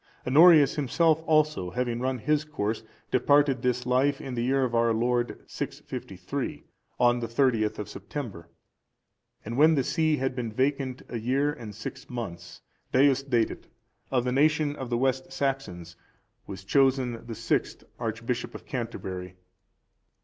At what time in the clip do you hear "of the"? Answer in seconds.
14.09-14.31, 14.75-14.97